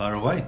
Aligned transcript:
fire 0.00 0.14
away. 0.14 0.46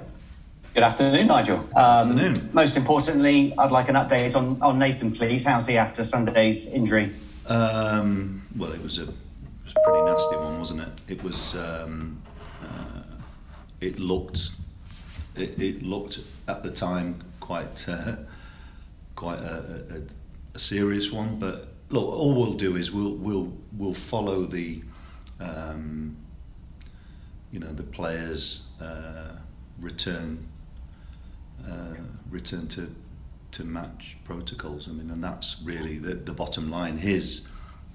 Good 0.72 0.82
afternoon, 0.82 1.26
Nigel. 1.26 1.58
Um, 1.76 2.16
afternoon. 2.16 2.50
Most 2.54 2.74
importantly, 2.74 3.52
I'd 3.58 3.70
like 3.70 3.90
an 3.90 3.96
update 3.96 4.34
on, 4.34 4.56
on 4.62 4.78
Nathan, 4.78 5.12
please. 5.12 5.44
How's 5.44 5.66
he 5.66 5.76
after 5.76 6.04
Sunday's 6.04 6.68
injury? 6.68 7.14
Um, 7.48 8.48
well, 8.56 8.72
it 8.72 8.82
was 8.82 8.98
a, 8.98 9.02
it 9.02 9.08
was 9.62 9.74
a 9.76 9.80
pretty 9.84 10.04
nasty 10.06 10.36
one, 10.36 10.58
wasn't 10.58 10.80
it? 10.80 10.88
It 11.06 11.22
was. 11.22 11.54
Um, 11.54 12.22
uh, 12.62 13.02
it 13.82 13.98
looked. 13.98 14.52
It, 15.36 15.60
it, 15.60 15.82
looked 15.82 16.20
at 16.48 16.62
the 16.62 16.70
time 16.70 17.18
quite 17.40 17.86
uh, 17.86 18.16
quite 19.16 19.40
a, 19.40 19.84
a, 19.90 20.56
a, 20.56 20.58
serious 20.58 21.12
one, 21.12 21.38
but 21.38 21.68
look, 21.90 22.06
all 22.06 22.34
we'll 22.34 22.54
do 22.54 22.76
is 22.76 22.90
we'll 22.90 23.16
we'll 23.16 23.52
we'll 23.76 23.92
follow 23.92 24.46
the. 24.46 24.80
Um, 25.40 26.16
you 27.52 27.60
know 27.60 27.70
the 27.70 27.82
players 27.82 28.62
uh, 28.80 29.36
return 29.82 30.46
uh, 31.68 31.94
return 32.30 32.68
to 32.68 32.94
to 33.50 33.64
match 33.64 34.16
protocols. 34.24 34.88
I 34.88 34.92
mean, 34.92 35.10
and 35.10 35.22
that's 35.22 35.56
really 35.62 35.98
the, 35.98 36.14
the 36.14 36.32
bottom 36.32 36.70
line. 36.70 36.98
His 36.98 37.46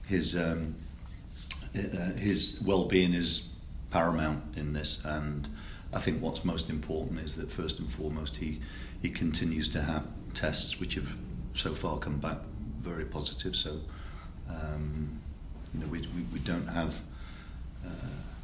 his 0.05 0.37
um, 0.37 0.75
uh, 1.75 2.11
his 2.13 2.59
well-being 2.63 3.13
is 3.13 3.49
paramount 3.89 4.43
in 4.55 4.73
this, 4.73 4.99
and 5.03 5.47
I 5.91 5.99
think 5.99 6.21
what's 6.21 6.45
most 6.45 6.69
important 6.69 7.19
is 7.19 7.35
that 7.35 7.51
first 7.51 7.79
and 7.79 7.91
foremost 7.91 8.37
he 8.37 8.59
he 9.01 9.09
continues 9.09 9.67
to 9.69 9.81
have 9.81 10.05
tests 10.33 10.79
which 10.79 10.95
have 10.95 11.17
so 11.53 11.73
far 11.73 11.97
come 11.97 12.19
back 12.19 12.37
very 12.79 13.05
positive. 13.05 13.55
So 13.55 13.79
um, 14.49 15.19
you 15.73 15.79
know 15.79 15.87
we, 15.87 16.01
we, 16.01 16.21
we 16.33 16.39
don't 16.39 16.67
have 16.67 17.01
uh, 17.85 17.89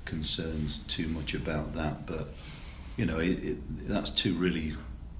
concerns 0.05 0.80
too 0.80 1.07
much 1.07 1.34
about 1.34 1.76
that, 1.76 2.05
but 2.05 2.34
you 2.98 3.06
know 3.06 3.20
it, 3.20 3.44
it, 3.44 3.88
that's 3.88 4.10
two 4.10 4.34
really 4.36 4.74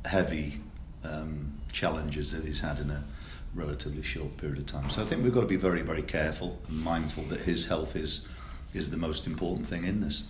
heavy 0.06 0.60
um, 1.04 1.54
challenges 1.72 2.32
that 2.32 2.44
he's 2.46 2.60
had 2.60 2.80
in 2.80 2.92
a 2.92 3.04
relatively 3.56 4.04
short 4.04 4.36
period 4.38 4.60
of 4.60 4.66
time. 4.66 4.90
So 4.90 5.02
I 5.02 5.06
think 5.06 5.24
we've 5.24 5.34
got 5.34 5.42
to 5.42 5.48
be 5.48 5.56
very, 5.56 5.82
very 5.82 6.02
careful 6.02 6.60
and 6.68 6.80
mindful 6.80 7.24
that 7.26 7.42
his 7.42 7.66
health 7.66 7.96
is 7.96 8.28
is 8.74 8.90
the 8.90 8.98
most 8.98 9.28
important 9.28 9.68
thing 9.68 9.86
in 9.86 10.02
this. 10.02 10.24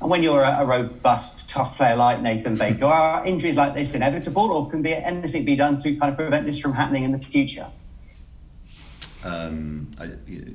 And 0.00 0.10
when 0.10 0.22
you're 0.22 0.42
a, 0.42 0.66
robust, 0.66 1.48
tough 1.48 1.78
player 1.78 1.96
like 1.96 2.20
Nathan 2.20 2.56
Baker, 2.56 2.84
are 2.84 3.24
injuries 3.24 3.56
like 3.56 3.72
this 3.72 3.94
inevitable, 3.94 4.50
or 4.52 4.68
can 4.68 4.82
be 4.82 4.92
anything 4.92 5.46
be 5.46 5.56
done 5.56 5.78
to 5.78 5.96
kind 5.96 6.10
of 6.10 6.16
prevent 6.16 6.44
this 6.44 6.58
from 6.58 6.74
happening 6.74 7.04
in 7.04 7.12
the 7.12 7.18
future? 7.18 7.68
Um, 9.22 9.90
I, 9.98 10.10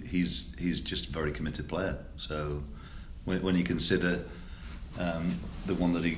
he's 0.08 0.53
he's 0.59 0.81
just 0.81 1.08
a 1.08 1.11
very 1.11 1.31
committed 1.31 1.67
player. 1.67 1.97
So 2.17 2.61
when, 3.25 3.41
when 3.41 3.58
you 3.58 3.64
consider 3.64 4.23
um, 5.00 5.39
the 5.66 5.73
one 5.75 5.92
that 5.94 6.03
he 6.03 6.17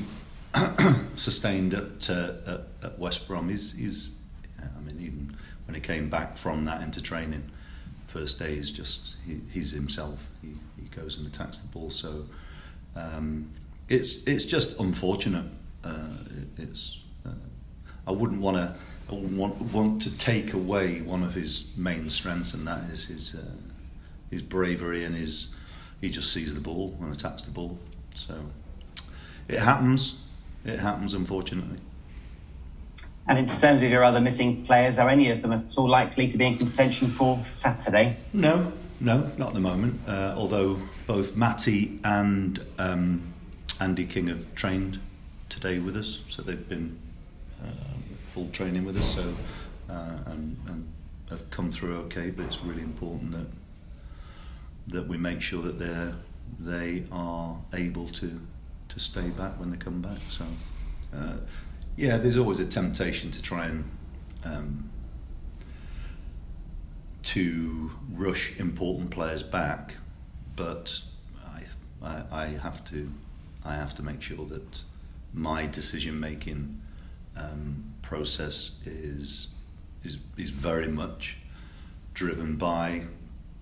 sustained 1.16 1.74
at, 1.74 2.10
uh, 2.10 2.34
at, 2.46 2.62
at 2.84 3.00
West 3.00 3.28
Brom. 3.28 3.50
is 3.50 3.74
he's, 3.74 4.12
I 4.60 4.80
mean, 4.82 5.00
even 5.00 5.38
when 5.66 5.76
he 5.76 5.82
came 5.82 6.10
back 6.10 6.36
from 6.36 6.66
that 6.66 6.82
into 6.82 7.02
training, 7.02 7.50
first 8.08 8.40
day 8.40 8.58
is 8.58 8.72
just 8.72 9.16
he, 9.26 9.40
he's 9.50 9.72
himself. 9.72 10.28
He, 10.42 10.54
he 10.82 10.88
goes 10.90 11.18
and 11.18 11.26
attacks 11.28 11.60
the 11.60 11.68
ball. 11.68 11.90
So 11.90 12.26
um, 12.96 13.50
it's 13.88 14.24
it's 14.26 14.46
just 14.46 14.78
unfortunate. 14.80 15.46
Uh, 15.84 16.18
it's 16.58 17.00
uh, 17.26 17.30
I 18.08 18.12
wouldn't 18.12 18.42
want 18.42 18.58
to 18.58 19.16
want 19.16 19.62
want 19.62 20.02
to 20.02 20.18
take 20.18 20.54
away 20.54 21.02
one 21.02 21.24
of 21.24 21.34
his 21.34 21.66
main 21.78 22.10
strengths, 22.10 22.54
and 22.54 22.68
that 22.68 22.90
is 22.90 23.06
his 23.06 23.36
uh, 23.36 23.56
his 24.30 24.42
bravery 24.42 25.06
and 25.06 25.16
his 25.16 25.50
he 26.02 26.10
just 26.10 26.34
sees 26.34 26.54
the 26.54 26.60
ball 26.60 26.98
and 27.00 27.14
attacks 27.14 27.44
the 27.44 27.52
ball. 27.52 27.78
So 28.16 28.36
it 29.48 29.60
happens 29.60 30.22
it 30.66 30.80
happens, 30.80 31.14
unfortunately. 31.14 31.80
And 33.28 33.40
in 33.40 33.46
terms 33.46 33.82
of 33.82 33.90
your 33.90 34.04
other 34.04 34.20
missing 34.20 34.66
players, 34.66 35.00
are 35.00 35.10
any 35.10 35.32
of 35.32 35.42
them 35.42 35.52
at 35.54 35.78
all 35.78 35.90
likely 35.90 36.28
to 36.28 36.38
be 36.38 36.46
in 36.46 36.58
contention 36.58 37.08
for 37.08 37.44
Saturday? 37.52 38.18
No, 38.34 38.74
no, 39.00 39.32
not 39.38 39.50
at 39.50 39.54
the 39.54 39.60
moment. 39.60 40.00
Uh, 40.08 40.34
although 40.36 40.80
both 41.08 41.36
Matty 41.36 42.00
and 42.04 42.64
um, 42.78 43.34
Andy 43.80 44.06
King 44.06 44.28
have 44.28 44.54
trained 44.56 45.00
today 45.50 45.80
with 45.80 45.96
us, 45.96 46.20
so 46.30 46.42
they've 46.42 46.68
been 46.68 46.98
uh, 47.64 47.68
full 48.26 48.50
training 48.50 48.86
with 48.86 48.98
us, 48.98 49.16
so 49.16 49.34
uh, 49.90 50.18
and, 50.28 50.58
and 50.68 50.92
have 51.30 51.50
come 51.52 51.72
through 51.72 51.96
okay. 51.98 52.30
But 52.32 52.46
it's 52.48 52.62
really 52.62 52.82
important 52.82 53.32
that 53.32 53.48
that 54.88 55.08
we 55.08 55.18
make 55.18 55.42
sure 55.42 55.62
that 55.62 55.80
they're 55.80 56.16
they 56.60 57.06
are 57.12 57.58
able 57.74 58.08
to 58.08 58.42
to 58.92 59.00
stay 59.00 59.30
back 59.30 59.58
when 59.60 59.72
they 59.72 59.78
come 59.78 60.02
back. 60.02 60.20
So, 60.30 60.46
uh, 61.16 61.38
yeah, 61.96 62.18
there's 62.18 62.38
always 62.38 62.60
a 62.60 62.66
temptation 62.66 63.32
to 63.32 63.42
try 63.42 63.68
and 63.68 63.90
um, 64.44 64.90
to 67.24 67.92
rush 68.14 68.58
important 68.58 69.12
players 69.12 69.44
back, 69.44 69.96
but 70.56 71.02
I, 71.46 71.64
I, 72.06 72.24
I, 72.32 72.46
have 72.48 72.84
to 72.86 73.12
I 73.64 73.76
have 73.76 73.96
to 73.96 74.04
make 74.04 74.22
sure 74.22 74.46
that 74.48 74.82
my 75.34 75.68
decision 75.68 76.20
making 76.20 76.82
um, 77.38 77.94
process 78.02 78.78
is 78.86 79.50
is 80.04 80.18
is 80.38 80.50
very 80.50 80.88
much 80.88 81.38
driven 82.14 82.56
by 82.56 83.04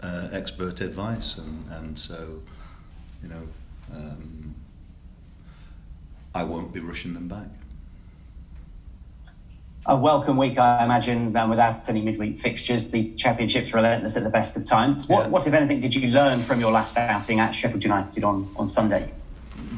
uh, 0.02 0.30
expert 0.32 0.82
advice, 0.82 1.38
and 1.38 1.70
and 1.72 2.00
so 2.00 2.42
you 3.22 3.30
know. 3.30 3.48
Um, 3.94 4.56
I 6.34 6.44
won't 6.44 6.74
be 6.74 6.80
rushing 6.80 7.14
them 7.14 7.28
back. 7.28 7.48
A 9.86 9.98
welcome 9.98 10.38
week, 10.38 10.60
I 10.60 10.84
imagine, 10.84 11.36
and 11.36 11.50
without 11.50 11.90
any 11.90 12.02
midweek 12.02 12.40
fixtures. 12.40 12.90
The 12.90 13.12
Championship's 13.16 13.74
relentless 13.74 14.18
at 14.18 14.24
the 14.24 14.30
best 14.30 14.56
of 14.56 14.66
times. 14.66 15.08
What, 15.08 15.24
yeah. 15.24 15.28
what, 15.30 15.48
if 15.48 15.54
anything, 15.54 15.82
did 15.82 15.96
you 15.96 16.10
learn 16.10 16.44
from 16.44 16.60
your 16.60 16.72
last 16.72 16.98
outing 16.98 17.40
at 17.40 17.52
Sheffield 17.52 17.84
United 17.84 18.24
on, 18.24 18.54
on 18.56 18.68
Sunday? 18.68 19.12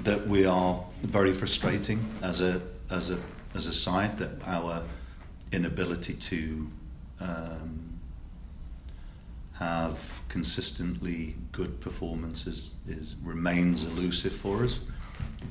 That 0.03 0.27
we 0.27 0.45
are 0.45 0.83
very 1.03 1.31
frustrating 1.31 2.03
as 2.21 2.41
a 2.41 2.61
as 2.89 3.11
a 3.11 3.19
as 3.55 3.67
a 3.67 3.73
side. 3.73 4.17
That 4.17 4.31
our 4.45 4.83
inability 5.53 6.15
to 6.15 6.69
um, 7.21 7.99
have 9.53 10.21
consistently 10.27 11.35
good 11.51 11.79
performances 11.79 12.73
is 12.87 13.15
remains 13.23 13.85
elusive 13.85 14.33
for 14.33 14.63
us. 14.63 14.79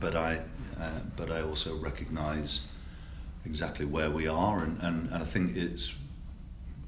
But 0.00 0.16
I 0.16 0.40
uh, 0.80 1.00
but 1.16 1.30
I 1.30 1.42
also 1.42 1.76
recognise 1.76 2.60
exactly 3.44 3.84
where 3.84 4.10
we 4.10 4.26
are, 4.26 4.62
and, 4.62 4.80
and, 4.82 5.10
and 5.10 5.22
I 5.22 5.24
think 5.24 5.56
it's 5.56 5.92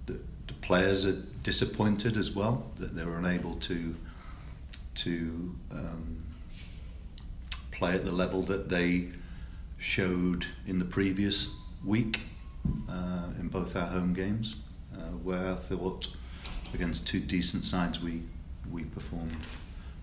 the, 0.06 0.18
the, 0.46 0.52
players 0.54 1.04
are 1.04 1.20
disappointed 1.42 2.16
as 2.16 2.32
well 2.32 2.64
that 2.78 2.94
they 2.94 3.04
were 3.04 3.18
unable 3.18 3.54
to 3.56 3.94
to 4.94 5.54
um, 5.72 6.22
play 7.70 7.94
at 7.94 8.04
the 8.04 8.12
level 8.12 8.42
that 8.42 8.68
they 8.68 9.08
showed 9.78 10.46
in 10.66 10.78
the 10.78 10.84
previous 10.84 11.48
week 11.84 12.20
uh, 12.88 13.28
in 13.40 13.48
both 13.48 13.74
our 13.74 13.86
home 13.86 14.12
games, 14.12 14.56
uh, 14.94 15.00
where 15.22 15.50
I 15.50 15.54
thought 15.54 16.08
against 16.74 17.06
two 17.06 17.20
decent 17.20 17.64
sides 17.64 18.00
we 18.00 18.22
we 18.70 18.84
performed 18.84 19.36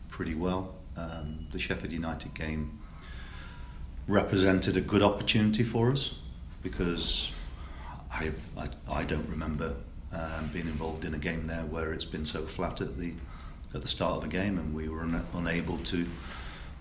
pretty 0.09 0.35
well. 0.35 0.75
Um, 0.97 1.47
the 1.51 1.59
Sheffield 1.59 1.93
United 1.93 2.33
game 2.33 2.78
represented 4.09 4.75
a 4.75 4.81
good 4.81 5.03
opportunity 5.03 5.63
for 5.63 5.91
us 5.91 6.15
because 6.63 7.31
I've, 8.11 8.49
I, 8.57 8.69
I 8.91 9.03
don't 9.03 9.29
remember 9.29 9.75
um, 10.11 10.49
being 10.51 10.65
involved 10.65 11.05
in 11.05 11.13
a 11.13 11.19
game 11.19 11.45
there 11.45 11.61
where 11.61 11.93
it's 11.93 12.05
been 12.05 12.25
so 12.25 12.45
flat 12.45 12.81
at 12.81 12.97
the 12.97 13.13
at 13.75 13.83
the 13.83 13.87
start 13.87 14.17
of 14.17 14.23
a 14.23 14.27
game 14.27 14.57
and 14.57 14.73
we 14.73 14.89
were 14.89 15.01
un- 15.01 15.27
unable 15.35 15.77
to 15.77 16.07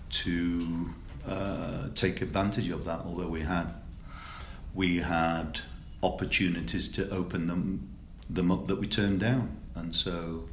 to 0.09 0.91
uh, 1.27 1.87
take 1.93 2.23
advantage 2.23 2.69
of 2.69 2.83
that 2.85 3.01
although 3.05 3.27
we 3.27 3.41
had 3.41 3.67
we 4.73 4.97
had 4.97 5.59
opportunities 6.01 6.87
to 6.87 7.07
open 7.11 7.45
them 7.45 7.87
them 8.27 8.51
up 8.51 8.67
that 8.67 8.77
we 8.77 8.87
turned 8.87 9.19
down. 9.19 9.55
And 9.75 9.95
so 9.95 10.49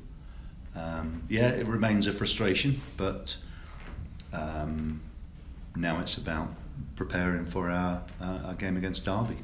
um, 0.74 1.22
yeah 1.30 1.48
it 1.48 1.66
remains 1.66 2.06
a 2.06 2.12
frustration 2.12 2.82
but 2.98 3.34
um, 4.34 5.00
now 5.74 6.00
it's 6.00 6.18
about 6.18 6.50
preparing 6.94 7.46
for 7.46 7.70
our, 7.70 8.02
uh, 8.20 8.38
our 8.46 8.54
game 8.54 8.76
against 8.76 9.04
Derby. 9.04 9.36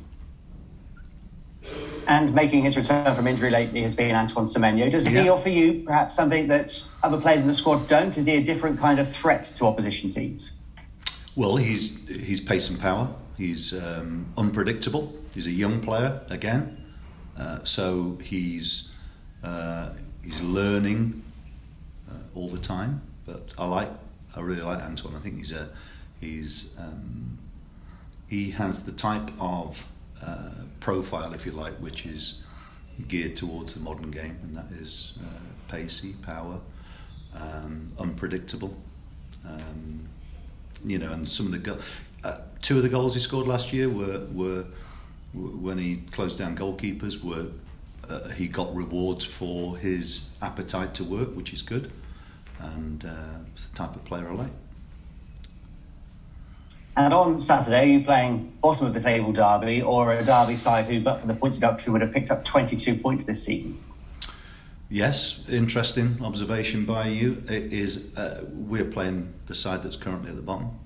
And 2.08 2.34
making 2.34 2.62
his 2.62 2.76
return 2.76 3.14
from 3.14 3.26
injury 3.26 3.50
lately 3.50 3.82
has 3.82 3.94
been 3.94 4.16
Antoine 4.16 4.46
Semenyo. 4.46 4.90
Does 4.90 5.08
yeah. 5.08 5.22
he 5.22 5.28
offer 5.28 5.48
you 5.48 5.84
perhaps 5.84 6.16
something 6.16 6.48
that 6.48 6.84
other 7.02 7.20
players 7.20 7.40
in 7.40 7.46
the 7.46 7.52
squad 7.52 7.88
don't? 7.88 8.16
Is 8.18 8.26
he 8.26 8.32
a 8.32 8.42
different 8.42 8.80
kind 8.80 8.98
of 8.98 9.10
threat 9.10 9.44
to 9.56 9.66
opposition 9.66 10.10
teams? 10.10 10.52
Well, 11.36 11.56
he's 11.56 11.96
he's 12.08 12.40
pace 12.40 12.68
and 12.68 12.80
power. 12.80 13.14
He's 13.38 13.72
um, 13.72 14.26
unpredictable. 14.36 15.14
He's 15.32 15.46
a 15.46 15.52
young 15.52 15.80
player 15.80 16.20
again, 16.28 16.84
uh, 17.38 17.60
so 17.64 18.18
he's 18.22 18.90
uh, 19.42 19.90
he's 20.22 20.40
learning 20.42 21.22
uh, 22.10 22.16
all 22.34 22.48
the 22.48 22.58
time. 22.58 23.00
But 23.24 23.54
I 23.56 23.64
like 23.66 23.90
I 24.34 24.40
really 24.40 24.62
like 24.62 24.82
Antoine. 24.82 25.14
I 25.14 25.20
think 25.20 25.38
he's 25.38 25.52
a 25.52 25.70
He's 26.22 26.70
um, 26.78 27.36
he 28.28 28.52
has 28.52 28.84
the 28.84 28.92
type 28.92 29.28
of 29.40 29.84
uh, 30.24 30.50
profile, 30.78 31.34
if 31.34 31.44
you 31.44 31.50
like, 31.50 31.74
which 31.74 32.06
is 32.06 32.44
geared 33.08 33.34
towards 33.34 33.74
the 33.74 33.80
modern 33.80 34.12
game, 34.12 34.38
and 34.44 34.56
that 34.56 34.70
is 34.70 35.14
uh, 35.20 35.26
pacey, 35.66 36.14
power, 36.22 36.60
um, 37.34 37.88
unpredictable. 37.98 38.72
Um, 39.44 40.08
you 40.84 41.00
know, 41.00 41.12
and 41.12 41.26
some 41.26 41.46
of 41.46 41.52
the 41.52 41.58
go- 41.58 41.78
uh, 42.22 42.38
two 42.60 42.76
of 42.76 42.84
the 42.84 42.88
goals 42.88 43.14
he 43.14 43.20
scored 43.20 43.48
last 43.48 43.72
year 43.72 43.88
were 43.88 44.24
were 44.32 44.64
when 45.34 45.76
he 45.76 46.04
closed 46.12 46.38
down 46.38 46.56
goalkeepers 46.56 47.20
were 47.20 47.48
uh, 48.08 48.28
he 48.28 48.46
got 48.46 48.72
rewards 48.76 49.24
for 49.24 49.76
his 49.76 50.30
appetite 50.40 50.94
to 50.94 51.02
work, 51.02 51.34
which 51.34 51.52
is 51.52 51.62
good, 51.62 51.90
and 52.60 53.04
uh, 53.06 53.38
it's 53.52 53.66
the 53.66 53.76
type 53.76 53.96
of 53.96 54.04
player 54.04 54.28
I 54.28 54.34
like. 54.34 54.52
And 56.96 57.14
on 57.14 57.40
Saturday, 57.40 57.92
you're 57.92 58.04
playing 58.04 58.52
bottom 58.60 58.86
of 58.86 58.94
the 58.94 59.00
table 59.00 59.32
derby 59.32 59.80
or 59.80 60.12
a 60.12 60.24
derby 60.24 60.56
side 60.56 60.84
who, 60.84 61.00
but 61.00 61.20
for 61.20 61.26
the 61.26 61.34
points 61.34 61.56
deduction, 61.56 61.92
would 61.92 62.02
have 62.02 62.12
picked 62.12 62.30
up 62.30 62.44
22 62.44 62.96
points 62.96 63.24
this 63.24 63.42
season. 63.42 63.82
Yes, 64.90 65.42
interesting 65.48 66.18
observation 66.22 66.84
by 66.84 67.06
you. 67.06 67.42
It 67.48 67.72
is 67.72 68.14
uh, 68.14 68.44
we're 68.50 68.84
playing 68.84 69.32
the 69.46 69.54
side 69.54 69.82
that's 69.82 69.96
currently 69.96 70.28
at 70.28 70.36
the 70.36 70.42
bottom 70.42 70.78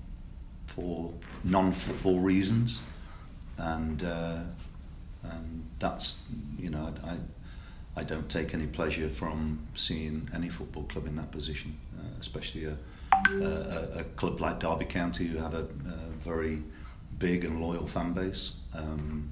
for 0.65 1.13
non-football 1.43 2.19
reasons, 2.19 2.79
and 3.57 4.01
uh, 4.03 4.39
that's 5.79 6.19
you 6.57 6.69
know 6.69 6.93
I, 7.03 7.99
I 7.99 8.03
don't 8.03 8.29
take 8.29 8.53
any 8.53 8.67
pleasure 8.67 9.09
from 9.09 9.67
seeing 9.75 10.29
any 10.33 10.47
football 10.47 10.83
club 10.83 11.05
in 11.05 11.17
that 11.17 11.31
position, 11.31 11.77
uh, 11.99 12.03
especially 12.19 12.63
a, 12.63 12.77
a, 13.41 13.99
a 13.99 14.03
club 14.15 14.39
like 14.39 14.59
Derby 14.59 14.85
County 14.85 15.27
who 15.27 15.37
have 15.37 15.53
a, 15.53 15.63
a 15.63 16.09
very 16.19 16.61
big 17.19 17.45
and 17.45 17.61
loyal 17.61 17.87
fan 17.87 18.13
base. 18.13 18.53
Um, 18.73 19.29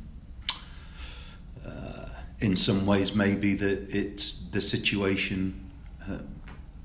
uh, 1.65 2.09
in 2.41 2.55
some 2.55 2.85
ways, 2.85 3.15
maybe 3.15 3.55
that 3.55 3.95
it's 3.95 4.39
the 4.51 4.61
situation 4.61 5.69
uh, 6.09 6.17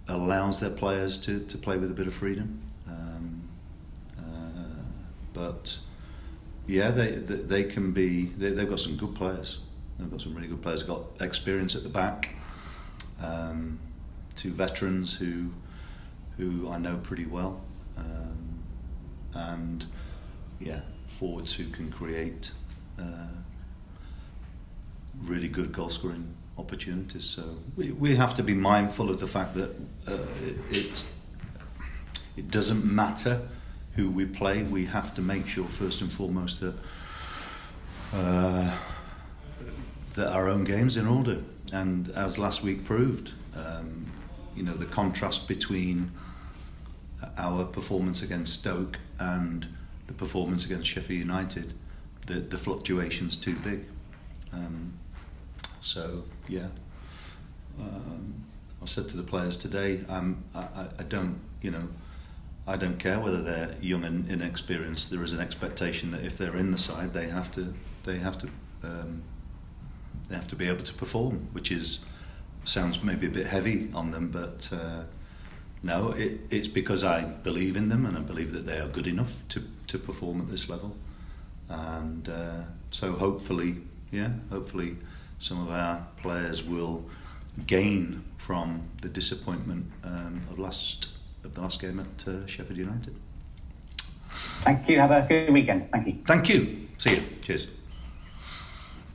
allows 0.09 0.61
their 0.61 0.71
players 0.71 1.19
to, 1.19 1.41
to 1.41 1.59
play 1.59 1.77
with 1.77 1.91
a 1.91 1.95
bit 1.95 2.07
of 2.07 2.15
freedom. 2.15 2.61
Um, 2.87 3.43
uh, 4.19 4.83
but 5.33 5.77
yeah, 6.67 6.91
they, 6.91 7.13
they, 7.13 7.35
they 7.37 7.65
can 7.65 7.93
be. 7.93 8.27
They, 8.27 8.55
have 8.55 8.71
got 8.71 8.81
some 8.81 8.97
good 8.97 9.15
players. 9.15 9.59
They've 9.99 10.11
got 10.11 10.21
some 10.21 10.35
really 10.35 10.49
good 10.49 10.63
players. 10.63 10.81
They've 10.81 10.89
got 10.89 11.05
experience 11.21 11.75
at 11.75 11.83
the 11.83 11.89
back. 11.89 12.31
Um, 13.23 13.79
two 14.37 14.53
veterans 14.53 15.13
who 15.15 15.51
who 16.41 16.69
I 16.71 16.79
know 16.79 16.97
pretty 16.97 17.27
well, 17.27 17.61
um, 17.97 18.63
and 19.35 19.87
yeah, 20.59 20.81
forwards 21.07 21.53
who 21.53 21.69
can 21.69 21.93
create. 21.93 22.51
Uh, 22.99 23.29
really 25.23 25.49
good 25.49 25.73
goal 25.73 25.91
scoring 25.91 26.35
opportunities. 26.59 27.25
So 27.25 27.59
we, 27.77 27.93
we 27.93 28.17
have 28.17 28.35
to 28.37 28.43
be 28.43 28.55
mindful 28.55 29.11
of 29.11 29.21
the 29.21 29.27
fact 29.27 29.55
that 29.55 29.71
uh, 30.07 30.19
it, 30.71 31.05
it 32.37 32.51
doesn't 32.51 32.85
matter 32.85 33.41
who 33.95 34.11
we 34.11 34.27
play. 34.27 34.63
We 34.63 34.87
have 34.87 35.15
to 35.15 35.23
make 35.23 35.47
sure 35.47 35.67
first 35.67 36.01
and 36.01 36.13
foremost 36.13 36.61
that 36.61 36.75
uh, 38.13 38.77
that 40.15 40.33
our 40.33 40.49
own 40.49 40.65
games 40.65 40.97
in 40.97 41.07
order. 41.07 41.39
And 41.73 42.11
as 42.11 42.39
last 42.39 42.65
week 42.65 42.85
proved, 42.85 43.33
um, 43.55 44.11
you 44.57 44.63
know 44.63 44.75
the 44.75 44.87
contrast 44.87 45.47
between 45.47 46.11
our 47.37 47.65
performance 47.65 48.23
against 48.23 48.55
Stoke 48.55 48.99
and 49.19 49.67
the 50.07 50.13
performance 50.13 50.65
against 50.65 50.89
Sheffield 50.89 51.21
United, 51.21 51.75
the, 52.27 52.35
the 52.35 52.59
fluctuation's 52.59 53.37
too 53.37 53.57
big. 53.57 53.85
Um, 54.53 54.93
so 55.83 56.25
yeah, 56.49 56.69
um, 57.79 58.45
I've 58.83 58.91
said 58.91 59.09
to 59.11 59.17
the 59.17 59.23
players 59.23 59.57
today, 59.57 60.01
um, 60.09 60.43
I, 60.55 60.87
I 60.99 61.03
don't, 61.05 61.39
you 61.63 61.71
know, 61.71 61.89
I 62.67 62.77
don't 62.77 62.99
care 62.99 63.19
whether 63.19 63.43
they're 63.43 63.75
young 63.81 64.05
and 64.05 64.31
inexperienced. 64.31 65.11
There 65.11 65.23
is 65.23 65.33
an 65.33 65.41
expectation 65.41 66.11
that 66.13 66.25
if 66.25 66.37
they're 66.37 66.57
in 66.57 66.71
the 66.71 66.79
side, 66.79 67.13
they 67.13 67.29
have 67.29 67.51
to, 67.53 67.75
they 68.05 68.19
have 68.19 68.39
to, 68.39 68.49
um, 68.83 69.23
they 70.29 70.35
have 70.35 70.49
to 70.49 70.57
be 70.57 70.69
able 70.69 70.83
to 70.83 70.95
perform, 70.95 71.49
which 71.53 71.73
is 71.73 72.01
sounds 72.65 73.03
maybe 73.03 73.27
a 73.27 73.31
bit 73.31 73.47
heavy 73.47 73.91
on 73.95 74.11
them, 74.11 74.31
but. 74.31 74.69
Uh, 74.73 75.05
no, 75.83 76.11
it, 76.13 76.41
it's 76.51 76.69
because 76.69 77.05
I 77.05 77.23
believe 77.23 77.77
in 77.77 77.89
them 77.89 78.07
and 78.07 78.17
I 78.17 78.21
believe 78.21 78.53
that 78.53 78.67
they 78.67 78.79
are 78.79 78.89
good 78.89 79.07
enough 79.07 79.43
to, 79.51 79.63
to 79.87 79.99
perform 79.99 80.41
at 80.41 80.49
this 80.49 80.69
level. 80.69 80.97
And 81.69 82.29
uh, 82.29 82.63
so 82.91 83.13
hopefully, 83.13 83.77
yeah, 84.11 84.31
hopefully 84.51 84.97
some 85.39 85.61
of 85.63 85.71
our 85.71 86.07
players 86.19 86.63
will 86.63 87.05
gain 87.67 88.25
from 88.37 88.89
the 89.03 89.09
disappointment 89.09 89.91
um, 90.05 90.43
of 90.51 90.59
last 90.59 91.09
of 91.45 91.55
the 91.55 91.61
last 91.61 91.81
game 91.81 92.01
at 92.01 92.29
uh, 92.29 92.47
Sheffield 92.47 92.79
United. 92.79 93.15
Thank 94.63 94.89
you. 94.89 94.99
Have 94.99 95.11
a 95.11 95.27
good 95.27 95.51
weekend. 95.53 95.91
Thank 95.91 96.07
you. 96.07 96.19
Thank 96.27 96.49
you. 96.49 96.89
See 96.99 97.17
you. 97.17 97.23
Cheers. 97.41 97.69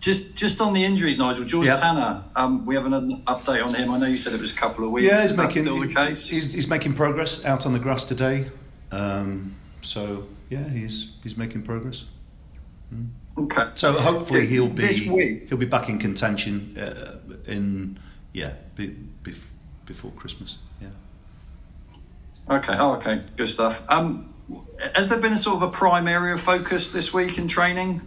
Just 0.05 0.35
just 0.35 0.61
on 0.61 0.73
the 0.73 0.85
injuries, 0.85 1.17
Nigel. 1.17 1.45
George 1.45 1.65
yep. 1.65 1.79
Tanner, 1.79 2.23
um, 2.35 2.63
we 2.63 2.75
have 2.75 2.85
an 2.85 3.23
update 3.23 3.65
on 3.65 3.73
him. 3.73 3.89
I 3.89 3.97
know 3.97 4.05
you 4.05 4.19
said 4.19 4.33
it 4.33 4.39
was 4.39 4.53
a 4.53 4.55
couple 4.55 4.85
of 4.85 4.91
weeks. 4.91 5.07
Yeah, 5.07 5.23
he's 5.23 5.35
making 5.35 5.63
still 5.63 5.79
the 5.79 5.91
case. 5.91 6.27
He's, 6.27 6.53
he's, 6.53 6.69
making 6.69 6.93
progress 6.93 7.43
out 7.43 7.65
on 7.65 7.73
the 7.73 7.79
grass 7.79 8.03
today. 8.03 8.45
Um, 8.91 9.55
so 9.81 10.27
yeah, 10.51 10.69
he's 10.69 11.15
he's 11.23 11.37
making 11.37 11.63
progress. 11.63 12.05
Mm. 12.93 13.07
Okay. 13.35 13.71
So 13.73 13.93
hopefully 13.93 14.45
he'll 14.45 14.69
be 14.69 14.85
he'll 15.47 15.57
be 15.57 15.65
back 15.65 15.89
in 15.89 15.97
contention 15.97 16.77
uh, 16.77 17.17
in 17.47 17.97
yeah 18.31 18.53
be, 18.75 18.89
be, 19.23 19.33
before 19.87 20.11
Christmas. 20.11 20.59
Yeah. 20.79 22.57
Okay. 22.57 22.75
Oh, 22.77 22.93
okay. 22.97 23.23
Good 23.37 23.49
stuff. 23.49 23.81
Um, 23.89 24.31
has 24.93 25.09
there 25.09 25.17
been 25.17 25.33
a 25.33 25.37
sort 25.37 25.55
of 25.55 25.61
a 25.63 25.71
prime 25.71 26.07
area 26.07 26.35
of 26.35 26.41
focus 26.41 26.91
this 26.91 27.11
week 27.11 27.39
in 27.39 27.47
training 27.47 28.01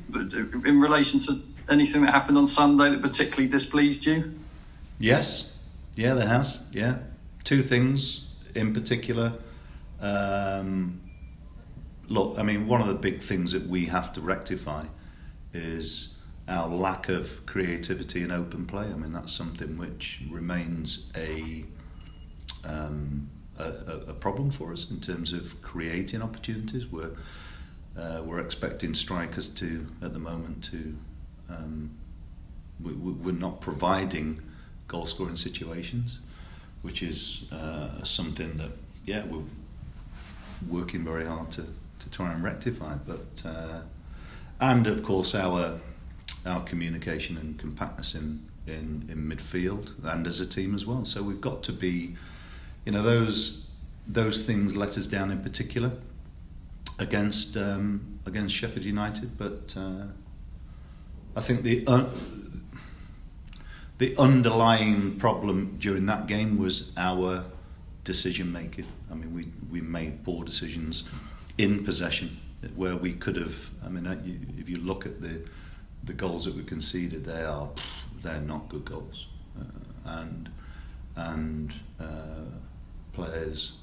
in 0.65 0.81
relation 0.81 1.19
to 1.19 1.43
anything 1.71 2.03
that 2.03 2.13
happened 2.13 2.39
on 2.39 2.49
Sunday 2.49 2.91
that 2.91 3.03
particularly 3.03 3.49
displeased 3.49 4.07
you? 4.07 4.35
Yes. 4.99 5.51
Yeah, 5.97 6.15
there 6.15 6.29
has. 6.29 6.61
Yeah, 6.73 6.99
two 7.45 7.63
things 7.63 8.29
in 8.55 8.73
particular. 8.73 9.33
Um, 10.01 11.01
look, 12.09 12.39
I 12.39 12.43
mean, 12.43 12.67
one 12.67 12.81
of 12.81 12.87
the 12.87 12.95
big 12.95 13.23
things 13.23 13.53
that 13.53 13.67
we 13.67 13.87
have 13.87 14.13
to 14.15 14.21
rectify 14.21 14.85
is 15.53 16.15
our 16.47 16.69
lack 16.69 17.09
of 17.09 17.45
creativity 17.47 18.23
and 18.23 18.33
open 18.33 18.65
play. 18.65 18.85
I 18.85 18.95
mean, 18.95 19.13
that's 19.13 19.33
something 19.33 19.77
which 19.77 20.23
remains 20.31 21.11
a, 21.17 21.65
um, 22.65 23.29
a, 23.59 23.65
a, 24.09 24.15
problem 24.15 24.51
for 24.51 24.73
us 24.73 24.89
in 24.91 25.01
terms 25.01 25.33
of 25.33 25.61
creating 25.61 26.23
opportunities. 26.23 26.87
We're, 26.87 27.11
uh, 27.99 28.23
we're 28.25 28.39
expecting 28.39 28.95
strikers 28.95 29.49
to, 29.51 29.87
at 30.01 30.13
the 30.13 30.19
moment, 30.19 30.65
to 30.65 30.97
um, 31.49 31.91
we, 32.83 32.93
we're 32.93 33.33
not 33.33 33.61
providing 33.61 34.43
goal 34.87 35.07
scoring 35.07 35.37
situations, 35.37 36.19
which 36.83 37.03
is 37.03 37.45
uh, 37.53 38.03
something 38.05 38.57
that, 38.57 38.71
yeah, 39.05 39.25
we're 39.27 39.43
working 40.69 41.05
very 41.05 41.27
hard 41.27 41.51
to, 41.53 41.63
to 41.99 42.11
try 42.11 42.33
and 42.33 42.43
rectify. 42.43 42.95
But 43.07 43.43
uh, 43.45 43.81
and 44.61 44.87
of 44.87 45.03
course 45.03 45.35
our 45.35 45.79
our 46.47 46.63
communication 46.65 47.37
and 47.37 47.59
compactness 47.59 48.15
in, 48.15 48.41
in, 48.67 49.09
in 49.11 49.29
midfield 49.29 49.93
and 50.05 50.27
as 50.27 50.41
a 50.41 50.47
team 50.47 50.75
as 50.75 50.87
well. 50.87 51.05
So 51.05 51.23
we've 51.23 51.41
got 51.41 51.63
to 51.65 51.73
be, 51.73 52.17
you 52.85 52.93
know, 52.93 53.03
those 53.03 53.65
those 54.07 54.45
things 54.45 54.75
let 54.75 54.97
us 54.97 55.07
down 55.07 55.31
in 55.31 55.41
particular 55.43 55.93
against 56.99 57.57
um, 57.57 58.21
against 58.25 58.55
Sheffield 58.55 58.85
United, 58.85 59.37
but 59.37 59.75
uh, 59.77 60.07
I 61.39 61.41
think 61.41 61.63
the 61.63 61.87
un- 61.87 62.11
the 63.99 64.17
underlying 64.19 65.19
problem 65.19 65.77
during 65.79 66.07
that 66.07 66.27
game 66.27 66.59
was 66.59 66.91
our 66.97 67.45
decision 68.03 68.51
making. 68.51 68.87
I 69.09 69.15
mean, 69.15 69.33
we 69.33 69.47
we 69.71 69.81
made 69.81 70.25
poor 70.25 70.45
decisions 70.45 71.05
in 71.57 71.85
possession 71.85 72.41
where 72.75 72.97
we 72.97 73.13
could 73.13 73.37
have. 73.37 73.71
I 73.87 73.89
mean, 73.89 74.09
uh, 74.09 74.21
if 74.59 74.69
you 74.69 74.79
look 74.79 75.07
at 75.07 75.23
the 75.23 75.41
the 76.03 76.13
goals 76.13 76.45
that 76.47 76.57
we 76.57 76.65
conceded, 76.65 77.25
they 77.25 77.45
are 77.45 77.69
they're 78.21 78.41
not 78.41 78.69
good 78.69 78.85
goals, 78.85 79.29
uh, 79.61 80.19
and 80.21 80.49
and 81.15 81.73
uh, 82.01 82.51
players 83.13 83.75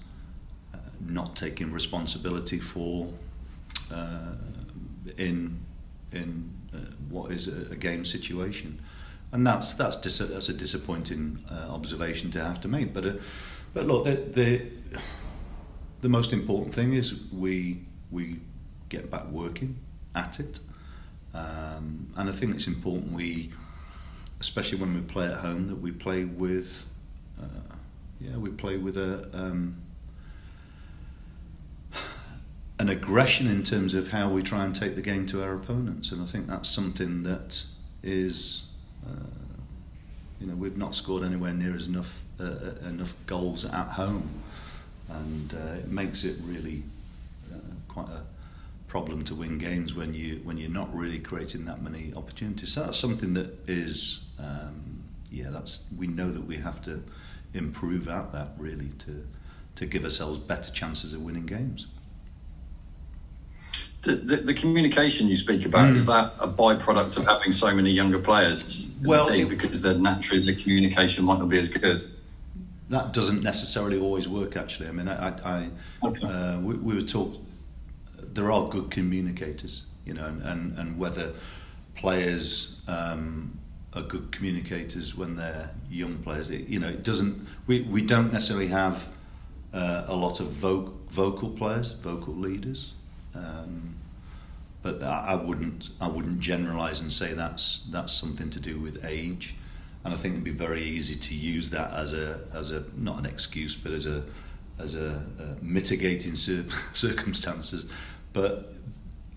uh, 0.74 0.78
not 1.00 1.38
taking 1.38 1.72
responsibility 1.72 2.60
for 2.60 3.14
uh, 3.94 4.34
in 5.18 5.58
in 6.12 6.52
uh, 6.74 6.78
what 7.10 7.32
is 7.32 7.48
a, 7.48 7.72
a, 7.72 7.76
game 7.76 8.06
situation, 8.06 8.80
and 9.32 9.46
that's 9.46 9.74
that's 9.74 9.96
dis- 9.96 10.18
that's 10.18 10.50
a 10.50 10.54
disappointing 10.54 11.44
observation 11.50 12.32
to 12.32 12.44
have 12.44 12.62
to 12.62 12.68
make. 12.68 12.94
But 12.94 13.20
but 13.74 13.86
look, 13.86 14.06
the, 14.06 14.16
the 14.16 14.62
the 16.02 16.10
most 16.10 16.34
important 16.34 16.74
thing 16.74 16.94
is 16.94 17.32
we 17.32 17.82
we 18.12 18.40
get 18.90 19.10
back 19.10 19.26
working 19.26 19.78
at 20.16 20.40
it. 20.40 20.60
Um, 21.34 22.14
and 22.16 22.30
I 22.30 22.32
think 22.32 22.56
it's 22.56 22.68
important 22.68 23.12
we, 23.12 23.52
especially 24.40 24.78
when 24.78 24.94
we 24.94 25.02
play 25.02 25.28
at 25.28 25.38
home, 25.38 25.68
that 25.68 25.76
we 25.76 25.92
play 25.92 26.24
with, 26.24 26.86
uh, 27.42 27.76
yeah, 28.22 28.38
we 28.38 28.50
play 28.52 28.78
with 28.78 28.96
a 28.98 29.30
um, 29.34 29.76
an 32.80 32.90
aggression 32.90 33.48
in 33.48 33.64
terms 33.64 33.94
of 33.94 34.10
how 34.10 34.30
we 34.30 34.44
try 34.44 34.66
and 34.66 34.76
take 34.76 34.96
the 34.96 35.02
game 35.02 35.26
to 35.28 35.42
our 35.42 35.54
opponents. 35.54 36.12
And 36.12 36.22
I 36.22 36.26
think 36.26 36.48
that's 36.48 36.70
something 36.70 37.24
that 37.24 37.64
is, 38.04 38.64
uh, 39.08 39.28
you 40.40 40.48
know, 40.48 40.56
we've 40.56 40.78
not 40.78 40.94
scored 40.94 41.24
anywhere 41.24 41.54
near 41.54 41.76
as 41.76 41.88
enough 41.88 42.22
uh, 42.38 42.44
uh 42.44 42.88
enough 42.88 43.14
goals 43.28 43.64
at 43.64 43.88
home, 43.88 44.30
and 45.08 45.54
uh, 45.54 45.76
it 45.76 45.88
makes 45.88 46.26
it 46.26 46.36
really 46.44 46.84
uh, 47.54 47.58
quite 47.88 48.10
a 48.10 48.24
problem 48.88 49.24
to 49.24 49.36
win 49.36 49.58
games 49.58 49.94
when 49.94 50.14
you 50.14 50.42
when 50.44 50.58
you're 50.58 50.70
not 50.70 50.94
really 50.94 51.20
creating 51.20 51.64
that 51.66 51.82
many 51.82 52.14
opportunities. 52.16 52.74
So 52.74 52.84
that's 52.84 53.00
something 53.00 53.34
that 53.36 53.58
is, 53.68 54.26
um, 54.38 55.04
yeah, 55.32 55.50
that's 55.50 55.80
we 55.98 56.08
know 56.08 56.30
that 56.30 56.46
we 56.46 56.58
have 56.58 56.84
to 56.86 57.02
improve 57.54 58.10
at 58.10 58.34
that 58.34 58.50
really 58.58 58.90
to 59.00 59.26
to 59.76 59.86
give 59.86 60.04
ourselves 60.04 60.40
better 60.40 60.72
chances 60.72 61.14
of 61.14 61.22
winning 61.22 61.46
games. 61.46 61.88
The, 64.06 64.16
the, 64.16 64.36
the 64.38 64.54
communication 64.54 65.28
you 65.28 65.36
speak 65.36 65.66
about 65.66 65.90
mm. 65.90 65.96
is 65.96 66.06
that 66.06 66.34
a 66.40 66.48
byproduct 66.48 67.18
of 67.18 67.26
having 67.26 67.52
so 67.52 67.74
many 67.74 67.92
younger 67.92 68.20
players 68.20 68.90
well, 69.04 69.28
the 69.30 69.44
because 69.46 69.82
then 69.82 70.04
naturally 70.04 70.46
the 70.46 70.56
communication 70.62 71.26
might 71.26 71.40
not 71.40 71.50
be 71.50 71.58
as 71.58 71.70
good 71.70 72.04
that 72.90 73.14
doesn't 73.14 73.42
necessarily 73.42 74.00
always 74.00 74.30
work 74.30 74.56
actually 74.56 74.88
i 74.88 74.92
mean 74.92 75.08
i, 75.08 75.30
I 75.44 75.70
okay. 76.04 76.28
uh, 76.28 76.60
we, 76.60 76.76
we 76.76 76.94
were 76.94 77.02
talk 77.02 77.36
there 78.36 78.52
are 78.52 78.68
good 78.68 78.92
communicators, 78.92 79.86
you 80.06 80.14
know, 80.14 80.26
and, 80.26 80.42
and, 80.44 80.78
and 80.78 81.00
whether 81.00 81.34
players 81.96 82.82
um, 82.88 83.58
are 83.94 84.02
good 84.02 84.32
communicators 84.32 85.16
when 85.16 85.36
they're 85.36 85.72
young 85.90 86.18
players, 86.18 86.50
it, 86.50 86.68
you 86.68 86.80
know, 86.80 86.90
it 86.90 87.04
doesn't. 87.04 87.48
We, 87.66 87.82
we 87.82 88.02
don't 88.02 88.32
necessarily 88.32 88.68
have 88.68 89.08
uh, 89.74 90.04
a 90.08 90.16
lot 90.16 90.42
of 90.42 90.48
vo- 90.48 90.94
vocal 91.08 91.50
players, 91.50 91.94
vocal 91.94 92.36
leaders. 92.36 92.94
Um, 93.36 93.96
but 94.82 95.02
I, 95.02 95.34
wouldn't 95.34 95.90
I 96.00 96.08
wouldn't 96.08 96.40
generalise 96.40 97.02
and 97.02 97.12
say 97.12 97.34
that's 97.34 97.82
that's 97.90 98.14
something 98.14 98.52
to 98.52 98.60
do 98.60 98.80
with 98.80 99.04
age, 99.04 99.56
and 100.04 100.14
I 100.14 100.18
think 100.18 100.34
it'd 100.34 100.44
be 100.44 100.52
very 100.52 100.84
easy 100.84 101.16
to 101.16 101.34
use 101.34 101.72
that 101.72 101.92
as 101.92 102.14
a 102.14 102.42
as 102.54 102.70
a 102.70 102.86
not 102.96 103.18
an 103.18 103.26
excuse 103.26 103.76
but 103.76 103.94
as 103.94 104.06
a 104.06 104.24
as 104.78 104.94
a, 104.94 105.26
a 105.40 105.64
mitigating 105.64 106.36
cir- 106.36 106.68
circumstances. 106.94 107.88
But 108.32 108.74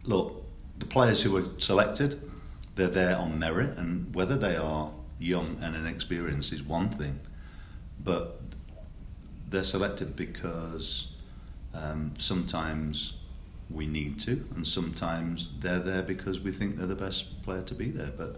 look, 0.05 0.45
the 0.79 0.87
players 0.87 1.23
who 1.23 1.33
were 1.33 1.45
selected, 1.57 2.31
they're 2.75 2.89
there 2.89 3.17
on 3.17 3.39
merit, 3.39 3.79
and 3.79 4.15
whether 4.15 4.37
they 4.37 4.57
are 4.57 4.91
young 5.19 5.57
and 5.63 5.75
inexperienced 5.75 6.53
is 6.53 6.63
one 6.63 6.91
thing, 6.91 7.19
but 8.05 8.41
they're 9.49 9.63
selected 9.63 10.15
because 10.15 11.09
um, 11.73 12.13
sometimes 12.19 13.15
we 13.71 13.87
need 13.87 14.19
to, 14.21 14.45
and 14.55 14.67
sometimes 14.67 15.53
they're 15.61 15.79
there 15.79 16.03
because 16.03 16.41
we 16.41 16.53
think 16.53 16.77
they're 16.77 16.87
the 16.87 16.95
best 16.95 17.43
player 17.43 17.63
to 17.63 17.75
be 17.75 17.91
there. 17.91 18.13
But 18.17 18.37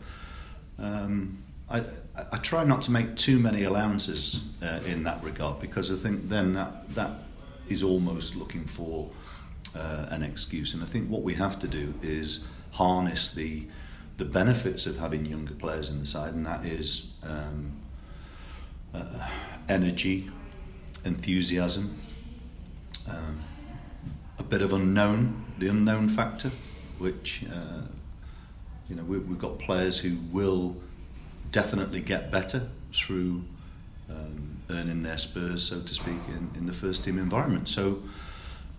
um, 0.79 1.39
I, 1.69 1.85
I 2.33 2.39
try 2.39 2.65
not 2.65 2.83
to 2.83 2.91
make 2.91 3.17
too 3.17 3.39
many 3.39 3.63
allowances 3.65 4.41
uh, 4.63 4.81
in 4.85 5.05
that 5.05 5.23
regard 5.23 5.61
because 5.61 5.93
I 5.93 5.97
think 5.97 6.29
then 6.29 6.53
that 6.55 6.95
that 6.95 7.13
is 7.69 7.85
almost 7.85 8.35
looking 8.35 8.65
for 8.65 9.09
uh, 9.77 10.07
an 10.11 10.23
excuse. 10.23 10.75
And 10.75 10.83
I 10.83 10.87
think 10.87 11.09
what 11.09 11.23
we 11.23 11.35
have 11.35 11.59
to 11.61 11.69
do 11.69 11.95
is 12.03 12.41
harness 12.73 13.31
the 13.31 13.67
the 14.17 14.25
benefits 14.27 14.85
of 14.85 14.99
having 14.99 15.25
younger 15.25 15.55
players 15.55 15.89
in 15.89 15.99
the 15.99 16.05
side, 16.05 16.35
and 16.35 16.45
that 16.45 16.67
is 16.67 17.07
um, 17.23 17.73
uh, 18.93 19.27
energy, 19.67 20.31
enthusiasm, 21.07 21.97
um, 23.09 23.43
bit 24.51 24.63
of 24.63 24.73
unknown, 24.73 25.45
the 25.59 25.69
unknown 25.69 26.09
factor, 26.09 26.51
which 26.99 27.45
uh, 27.51 27.83
you 28.89 28.97
know 28.97 29.05
we, 29.05 29.19
we've 29.19 29.39
got 29.39 29.59
players 29.61 29.99
who 30.01 30.19
will 30.33 30.77
definitely 31.53 32.01
get 32.01 32.31
better 32.31 32.69
through 32.93 33.45
um, 34.11 34.59
earning 34.69 35.03
their 35.05 35.19
spurs, 35.19 35.63
so 35.63 35.81
to 35.81 35.95
speak, 35.95 36.19
in, 36.29 36.51
in 36.57 36.67
the 36.67 36.73
first 36.73 37.05
team 37.05 37.19
environment. 37.19 37.69
So, 37.69 38.03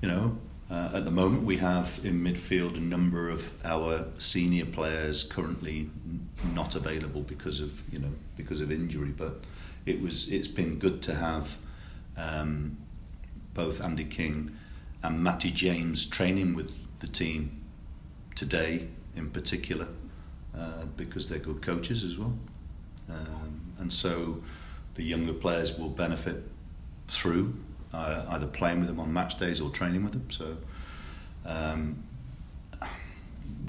you 0.01 0.09
know, 0.09 0.37
uh, 0.69 0.89
at 0.93 1.05
the 1.05 1.11
moment, 1.11 1.43
we 1.43 1.57
have 1.57 1.99
in 2.03 2.21
midfield 2.21 2.75
a 2.77 2.81
number 2.81 3.29
of 3.29 3.51
our 3.63 4.05
senior 4.17 4.65
players 4.65 5.23
currently 5.23 5.89
n- 6.07 6.29
not 6.53 6.75
available 6.75 7.21
because 7.21 7.59
of 7.59 7.81
you 7.91 7.99
know 7.99 8.11
because 8.35 8.59
of 8.59 8.71
injury. 8.71 9.13
But 9.15 9.41
it 9.85 10.01
was 10.01 10.27
it's 10.27 10.47
been 10.49 10.79
good 10.79 11.01
to 11.03 11.15
have 11.15 11.57
um, 12.17 12.77
both 13.53 13.81
Andy 13.81 14.05
King 14.05 14.57
and 15.03 15.23
Matty 15.23 15.51
James 15.51 16.05
training 16.05 16.53
with 16.53 16.87
the 16.99 17.07
team 17.07 17.61
today 18.35 18.87
in 19.15 19.29
particular 19.29 19.87
uh, 20.57 20.85
because 20.97 21.27
they're 21.29 21.39
good 21.39 21.61
coaches 21.61 22.03
as 22.03 22.17
well, 22.17 22.37
um, 23.09 23.61
and 23.79 23.91
so 23.91 24.41
the 24.95 25.03
younger 25.03 25.33
players 25.33 25.77
will 25.77 25.89
benefit 25.89 26.43
through 27.07 27.53
uh, 27.93 28.25
either 28.29 28.47
playing 28.47 28.79
with 28.79 28.87
them 28.87 28.99
on 28.99 29.11
match 29.11 29.37
days 29.37 29.61
or 29.61 29.69
training 29.69 30.03
with 30.03 30.13
them. 30.13 30.29
So 30.29 30.57
um, 31.45 32.03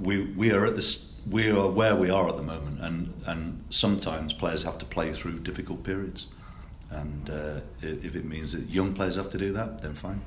we 0.00 0.26
we 0.32 0.52
are 0.52 0.66
at 0.66 0.74
this 0.74 1.12
we 1.30 1.50
are 1.50 1.70
where 1.70 1.94
we 1.94 2.10
are 2.10 2.28
at 2.28 2.36
the 2.36 2.42
moment, 2.42 2.80
and 2.80 3.12
and 3.26 3.64
sometimes 3.70 4.32
players 4.32 4.62
have 4.62 4.78
to 4.78 4.84
play 4.84 5.12
through 5.12 5.40
difficult 5.40 5.84
periods, 5.84 6.26
and 6.90 7.30
uh, 7.30 7.60
if 7.80 8.16
it 8.16 8.24
means 8.24 8.52
that 8.52 8.70
young 8.70 8.92
players 8.92 9.16
have 9.16 9.30
to 9.30 9.38
do 9.38 9.52
that, 9.52 9.82
then 9.82 9.94
fine. 9.94 10.20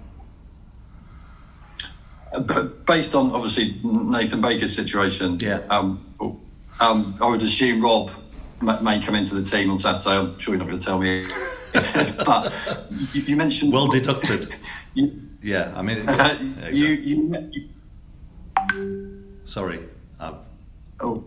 But 2.39 2.86
based 2.86 3.15
on 3.15 3.32
obviously 3.32 3.80
Nathan 3.84 4.42
Baker's 4.42 4.75
situation, 4.75 5.39
yeah. 5.39 5.62
Um, 5.70 6.06
um, 6.80 7.18
I 7.22 7.30
would 7.30 7.42
assume 7.42 7.82
Rob 7.82 8.12
may 8.62 9.01
come 9.01 9.15
into 9.15 9.36
the 9.36 9.44
team 9.44 9.70
on 9.72 9.77
Saturday. 9.77 10.15
I'm 10.15 10.39
sure 10.39 10.54
you're 10.54 10.60
not 10.60 10.68
going 10.68 10.80
to 10.80 10.86
tell 10.86 11.00
me 11.00 11.24
but 12.25 12.54
you, 13.13 13.22
you, 13.22 13.36
mentioned 13.36 13.74
well 13.74 13.88
deducted. 13.88 14.54
you, 14.94 15.22
yeah, 15.42 15.74
I 15.75 15.82
mean, 15.82 16.08
uh, 16.10 16.12
exactly. 16.12 16.77
you, 16.77 17.70
you, 18.74 19.39
Sorry. 19.46 19.80
Uh, 20.20 20.36
oh, 21.01 21.25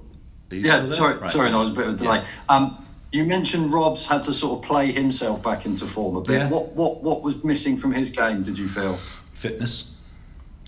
yeah. 0.51 0.89
Sorry, 0.89 1.17
right. 1.19 1.31
sorry. 1.31 1.51
No, 1.51 1.59
I 1.59 1.61
was 1.61 1.71
a 1.71 1.75
bit 1.75 1.87
of 1.87 1.95
a 1.95 1.97
delay. 1.97 2.19
Yeah. 2.19 2.27
Um, 2.49 2.87
you 3.13 3.25
mentioned 3.25 3.73
Rob's 3.73 4.05
had 4.05 4.23
to 4.25 4.35
sort 4.35 4.59
of 4.59 4.65
play 4.69 4.93
himself 4.93 5.43
back 5.43 5.67
into 5.67 5.87
form 5.87 6.17
a 6.17 6.21
bit. 6.21 6.39
Yeah. 6.39 6.49
What 6.49 6.73
what 6.73 7.03
what 7.03 7.23
was 7.23 7.43
missing 7.45 7.79
from 7.79 7.93
his 7.93 8.11
game? 8.11 8.43
Did 8.43 8.59
you 8.59 8.69
feel 8.69 8.99
fitness? 9.33 9.91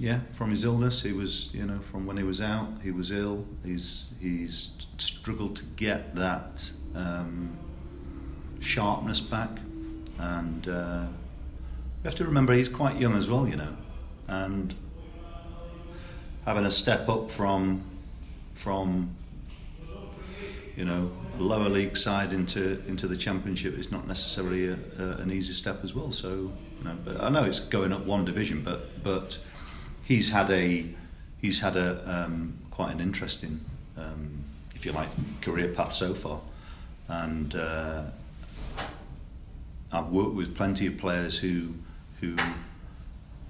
Yeah, 0.01 0.21
from 0.33 0.51
his 0.51 0.65
illness, 0.65 1.03
he 1.03 1.13
was 1.13 1.51
you 1.53 1.65
know 1.67 1.79
from 1.91 2.07
when 2.07 2.17
he 2.17 2.25
was 2.25 2.41
out, 2.41 2.69
he 2.83 2.91
was 2.91 3.13
ill. 3.13 3.45
He's 3.65 4.07
he's 4.21 4.73
struggled 4.99 5.57
to 5.57 5.65
get 5.77 6.15
that 6.17 6.73
um, 6.95 7.57
sharpness 8.61 9.21
back 9.21 9.51
and 10.21 10.69
uh, 10.69 11.05
you 12.03 12.05
have 12.05 12.15
to 12.15 12.25
remember 12.25 12.53
he's 12.53 12.69
quite 12.69 12.97
young 12.97 13.17
as 13.17 13.29
well, 13.29 13.49
you 13.49 13.57
know, 13.57 13.77
and 14.29 14.75
having 16.45 16.67
a 16.67 16.71
step 16.71 17.09
up 17.09 17.31
from 17.31 17.83
from 18.55 19.11
you 20.77 20.85
know 20.85 21.11
a 21.39 21.43
lower 21.43 21.69
league 21.69 21.97
side 21.97 22.33
into 22.33 22.83
into 22.87 23.07
the 23.07 23.17
championship 23.17 23.79
is 23.79 23.91
not 23.91 24.07
necessarily 24.07 24.69
a, 24.69 24.79
a, 24.99 25.05
an 25.23 25.31
easy 25.31 25.53
step 25.53 25.81
as 25.83 25.95
well. 25.95 26.13
So 26.13 26.53
you 26.79 26.85
know, 26.85 26.97
but 27.05 27.21
I 27.23 27.31
know 27.31 27.45
it's 27.45 27.61
going 27.61 27.93
up 27.93 28.05
one 28.05 28.25
division, 28.25 28.63
but 28.63 29.03
but 29.03 29.39
he's 30.11 30.31
had 30.31 30.51
a 30.51 30.87
he's 31.41 31.61
had 31.61 31.77
a 31.77 31.91
um, 32.07 32.59
quite 32.71 32.93
an 32.93 33.01
interesting, 33.01 33.61
um, 33.97 34.45
if 34.75 34.85
you 34.85 34.93
like, 34.93 35.09
career 35.41 35.69
path 35.69 35.93
so 35.93 36.13
far, 36.15 36.41
and. 37.09 37.55
Uh, 37.55 38.05
I've 39.93 40.07
worked 40.07 40.35
with 40.35 40.55
plenty 40.55 40.87
of 40.87 40.99
players 40.99 41.37
who 41.37 41.75
who 42.21 42.37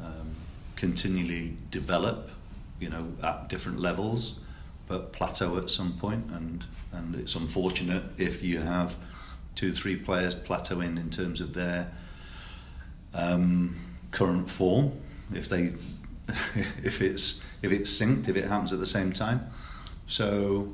um, 0.01 0.35
continually 0.77 1.57
develop, 1.71 2.31
you 2.79 2.89
know, 2.89 3.13
at 3.23 3.49
different 3.49 3.79
levels, 3.79 4.37
but 4.89 5.13
plateau 5.13 5.59
at 5.59 5.69
some 5.69 5.93
point, 5.99 6.25
and 6.33 6.65
and 6.93 7.15
it's 7.15 7.35
unfortunate 7.35 8.05
if 8.17 8.43
you 8.43 8.61
have 8.61 8.97
two, 9.55 9.73
three 9.73 9.97
players 9.97 10.35
plateauing 10.35 10.97
in 10.97 11.11
terms 11.11 11.41
of 11.41 11.53
their 11.53 11.93
um, 13.13 13.77
current 14.11 14.49
form. 14.49 14.93
If 15.35 15.49
they, 15.49 15.75
if 16.83 17.03
it's 17.03 17.41
if 17.63 17.73
it's 17.73 17.91
synced, 17.91 18.29
if 18.29 18.37
it 18.37 18.47
happens 18.47 18.73
at 18.73 18.79
the 18.79 18.87
same 18.87 19.13
time, 19.13 19.51
so. 20.07 20.73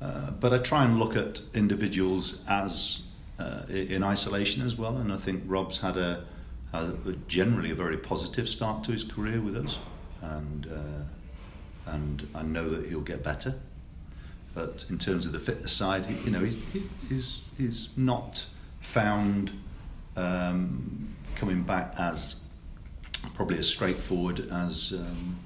Uh, 0.00 0.32
but 0.32 0.52
I 0.52 0.58
try 0.58 0.84
and 0.84 0.98
look 0.98 1.14
at 1.14 1.40
individuals 1.54 2.42
as 2.48 3.02
uh, 3.38 3.62
in 3.68 4.02
isolation 4.02 4.60
as 4.66 4.76
well. 4.76 4.96
And 4.96 5.12
I 5.12 5.16
think 5.16 5.44
Rob's 5.46 5.78
had 5.78 5.96
a, 5.96 6.24
a, 6.72 6.90
generally 7.28 7.70
a 7.70 7.76
very 7.76 7.96
positive 7.96 8.48
start 8.48 8.82
to 8.82 8.90
his 8.90 9.04
career 9.04 9.40
with 9.40 9.56
us. 9.56 9.78
and 10.22 10.66
uh, 10.66 11.02
and 11.86 12.28
I 12.34 12.42
know 12.42 12.68
that 12.68 12.86
he'll 12.86 13.00
get 13.00 13.22
better. 13.22 13.54
But 14.54 14.84
in 14.90 14.98
terms 14.98 15.26
of 15.26 15.32
the 15.32 15.38
fitness 15.38 15.72
side, 15.72 16.06
he, 16.06 16.14
you 16.24 16.30
know, 16.30 16.40
he's, 16.40 16.58
he's 17.08 17.40
he's 17.56 17.88
not 17.96 18.44
found 18.80 19.52
um, 20.16 21.16
coming 21.36 21.62
back 21.62 21.94
as 21.98 22.36
probably 23.34 23.58
as 23.58 23.68
straightforward 23.68 24.48
as 24.50 24.92
um, 24.92 25.38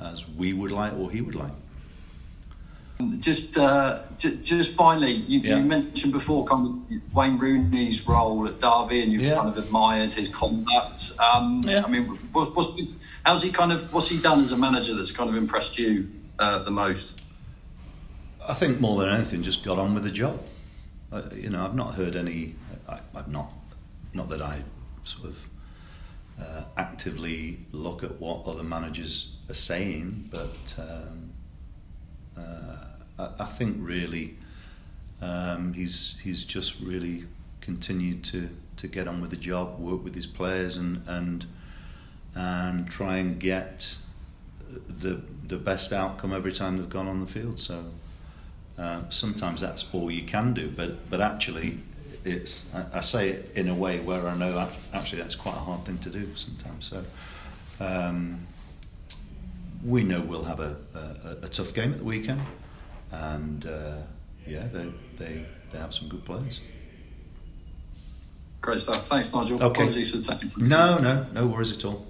as 0.00 0.28
we 0.28 0.52
would 0.52 0.70
like 0.70 0.92
or 0.94 1.10
he 1.10 1.20
would 1.20 1.34
like. 1.34 1.52
Just, 3.18 3.58
uh, 3.58 4.04
j- 4.16 4.36
just 4.36 4.72
finally, 4.72 5.12
you, 5.12 5.40
yeah. 5.40 5.58
you, 5.58 5.64
mentioned 5.64 6.14
before 6.14 6.46
kind 6.46 6.66
of 6.66 7.14
Wayne 7.14 7.38
Rooney's 7.38 8.08
role 8.08 8.48
at 8.48 8.58
Derby, 8.58 9.02
and 9.02 9.12
you've 9.12 9.20
yeah. 9.20 9.34
kind 9.34 9.48
of 9.50 9.58
admired 9.58 10.14
his 10.14 10.30
conduct. 10.30 11.12
Um, 11.18 11.60
yeah. 11.66 11.84
I 11.84 11.90
mean, 11.90 12.06
what, 12.32 12.56
what's, 12.56 12.80
how's 13.22 13.42
he 13.42 13.52
kind 13.52 13.70
of 13.70 13.92
what's 13.92 14.08
he 14.08 14.18
done 14.18 14.40
as 14.40 14.52
a 14.52 14.56
manager 14.56 14.94
that's 14.94 15.10
kind 15.10 15.28
of 15.28 15.36
impressed 15.36 15.78
you 15.78 16.08
uh, 16.38 16.62
the 16.62 16.70
most? 16.70 17.20
I 18.42 18.54
think 18.54 18.80
more 18.80 18.98
than 19.00 19.10
anything, 19.10 19.42
just 19.42 19.62
got 19.62 19.78
on 19.78 19.92
with 19.92 20.04
the 20.04 20.10
job. 20.10 20.42
Uh, 21.12 21.22
you 21.34 21.50
know, 21.50 21.66
I've 21.66 21.74
not 21.74 21.94
heard 21.94 22.16
any. 22.16 22.54
I, 22.88 23.00
have 23.14 23.28
not, 23.28 23.52
not 24.14 24.30
that 24.30 24.40
I 24.40 24.62
sort 25.02 25.28
of 25.28 25.38
uh, 26.40 26.62
actively 26.76 27.58
look 27.72 28.02
at 28.02 28.20
what 28.20 28.46
other 28.46 28.62
managers 28.62 29.36
are 29.48 29.54
saying, 29.54 30.28
but 30.30 30.56
um, 30.78 31.30
uh, 32.36 32.84
I, 33.18 33.42
I, 33.44 33.46
think 33.46 33.76
really 33.80 34.36
um, 35.22 35.72
he's 35.72 36.16
he's 36.22 36.44
just 36.44 36.78
really 36.80 37.24
continued 37.60 38.22
to, 38.24 38.50
to 38.76 38.86
get 38.86 39.08
on 39.08 39.20
with 39.20 39.30
the 39.30 39.36
job, 39.36 39.78
work 39.78 40.04
with 40.04 40.14
his 40.14 40.26
players, 40.26 40.76
and 40.76 41.02
and 41.06 41.46
and 42.34 42.88
try 42.90 43.16
and 43.16 43.40
get 43.40 43.96
the 44.88 45.22
the 45.46 45.56
best 45.56 45.92
outcome 45.92 46.32
every 46.32 46.52
time 46.52 46.76
they've 46.76 46.90
gone 46.90 47.08
on 47.08 47.20
the 47.20 47.26
field. 47.26 47.58
So 47.58 47.84
uh, 48.78 49.02
sometimes 49.08 49.60
that's 49.60 49.86
all 49.92 50.10
you 50.10 50.24
can 50.24 50.52
do, 50.52 50.70
but 50.70 51.08
but 51.08 51.20
actually 51.20 51.80
it's 52.26 52.66
I, 52.74 52.98
I, 52.98 53.00
say 53.00 53.30
it 53.30 53.52
in 53.54 53.68
a 53.68 53.74
way 53.74 54.00
where 54.00 54.26
I 54.26 54.36
know 54.36 54.68
actually 54.92 55.22
that's 55.22 55.36
quite 55.36 55.54
a 55.54 55.60
hard 55.60 55.82
thing 55.82 55.98
to 55.98 56.10
do 56.10 56.28
sometimes. 56.34 56.84
So 56.90 57.04
um, 57.80 58.46
we 59.84 60.02
know 60.02 60.20
we'll 60.20 60.44
have 60.44 60.60
a, 60.60 60.76
a, 60.94 61.44
a, 61.46 61.48
tough 61.48 61.72
game 61.72 61.92
at 61.92 61.98
the 61.98 62.04
weekend, 62.04 62.42
and 63.12 63.66
uh, 63.66 63.98
yeah, 64.46 64.66
they, 64.66 64.92
they 65.18 65.46
they 65.72 65.78
have 65.78 65.94
some 65.94 66.08
good 66.08 66.24
players. 66.24 66.60
Great 68.60 68.80
stuff. 68.80 69.06
Thanks, 69.06 69.32
Nigel. 69.32 69.62
Okay. 69.62 69.82
Apologies 69.82 70.10
for 70.10 70.16
the 70.16 70.50
No, 70.56 70.98
no, 70.98 71.26
no 71.32 71.46
worries 71.46 71.70
at 71.70 71.84
all. 71.84 72.04